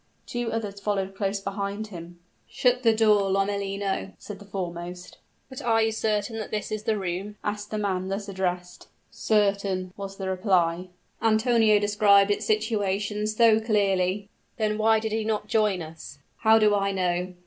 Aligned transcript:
Two 0.25 0.51
others 0.51 0.79
followed 0.79 1.13
close 1.13 1.39
behind 1.39 1.85
him. 1.89 2.17
"Shut 2.47 2.81
the 2.81 2.91
door, 2.91 3.29
Lomellino," 3.29 4.13
said 4.17 4.39
the 4.39 4.45
foremost. 4.45 5.19
"But 5.47 5.61
are 5.61 5.79
you 5.83 5.91
sure 5.91 6.19
that 6.23 6.49
this 6.49 6.71
is 6.71 6.85
the 6.85 6.97
room?" 6.97 7.35
asked 7.43 7.69
the 7.69 7.77
man 7.77 8.07
thus 8.07 8.27
addressed. 8.27 8.87
"Certain," 9.11 9.93
was 9.95 10.17
the 10.17 10.27
reply. 10.27 10.87
"Antonio 11.21 11.77
described 11.77 12.31
its 12.31 12.47
situation 12.47 13.27
so 13.27 13.59
clearly" 13.59 14.27
"Then 14.57 14.79
why 14.79 14.97
did 14.99 15.11
he 15.11 15.23
not 15.23 15.45
join 15.47 15.83
us?" 15.83 16.17
"How 16.37 16.57
do 16.57 16.73
I 16.73 16.91
know? 16.91 17.35